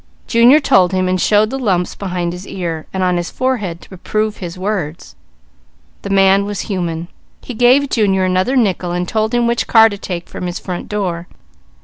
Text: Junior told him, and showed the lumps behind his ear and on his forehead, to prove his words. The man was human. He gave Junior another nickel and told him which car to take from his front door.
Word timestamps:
Junior 0.25 0.59
told 0.59 0.93
him, 0.93 1.07
and 1.07 1.21
showed 1.21 1.51
the 1.51 1.59
lumps 1.59 1.93
behind 1.93 2.33
his 2.33 2.47
ear 2.47 2.87
and 2.91 3.03
on 3.03 3.17
his 3.17 3.29
forehead, 3.29 3.81
to 3.81 3.95
prove 3.97 4.37
his 4.37 4.57
words. 4.57 5.15
The 6.01 6.09
man 6.09 6.43
was 6.43 6.61
human. 6.61 7.07
He 7.43 7.53
gave 7.53 7.87
Junior 7.87 8.23
another 8.25 8.55
nickel 8.55 8.93
and 8.93 9.07
told 9.07 9.31
him 9.31 9.45
which 9.45 9.67
car 9.67 9.89
to 9.89 9.99
take 9.99 10.27
from 10.27 10.47
his 10.47 10.57
front 10.57 10.89
door. 10.89 11.27